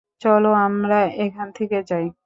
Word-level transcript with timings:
চলো 0.21 0.49
আমরা 0.61 0.97
এখান 1.19 1.47
থেকে 1.57 1.77
যাই। 1.89 2.05